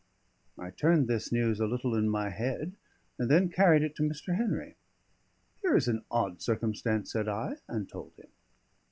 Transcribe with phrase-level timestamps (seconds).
[0.57, 2.71] I turned this news a little in my head,
[3.19, 4.35] and then carried it to Mr.
[4.35, 4.73] Henry.
[5.61, 8.29] "Here is an odd circumstance," said I, and told him.